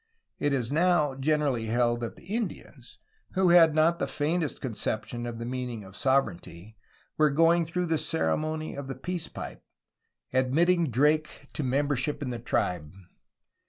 [0.39, 2.97] It is now generally held that the Indians,
[3.33, 6.75] who had not the faintest conception of the meaning of sovereignty,
[7.19, 9.63] were going through the ceremony of the peace pipe,
[10.33, 12.91] admitting Drake to membership in the tribe.